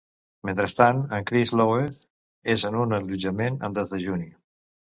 Mentrestant, 0.47 1.01
en 1.17 1.27
Chris 1.31 1.53
Lowe 1.61 1.83
és 2.57 2.65
en 2.71 2.79
un 2.87 2.99
allotjament 3.01 3.63
amb 3.69 3.81
desdejuni. 3.81 4.31